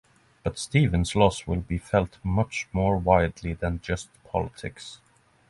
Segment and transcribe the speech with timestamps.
[0.41, 4.99] But Stephen's loss will be felt much more widely than just politics.